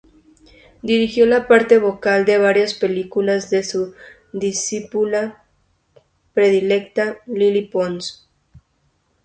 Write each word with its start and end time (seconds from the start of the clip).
Dirigió 0.81 1.27
la 1.27 1.47
parte 1.47 1.77
vocal 1.77 2.25
de 2.25 2.39
varias 2.39 2.73
películas 2.73 3.51
de 3.51 3.63
su 3.63 3.93
discípula 4.33 5.43
predilecta 6.33 7.17
Lily 7.27 7.65
Pons. 7.67 8.27